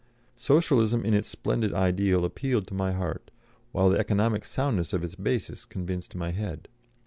"Socialism 0.37 1.05
in 1.05 1.13
its 1.13 1.27
splendid 1.27 1.75
ideal 1.75 2.25
appealed 2.25 2.65
to 2.65 2.73
my 2.73 2.91
heart, 2.91 3.29
while 3.71 3.89
the 3.91 3.99
economic 3.99 4.45
soundness 4.45 4.93
of 4.93 5.03
its 5.03 5.13
basis 5.13 5.63
convinced 5.63 6.15
my 6.15 6.31
head. 6.31 6.67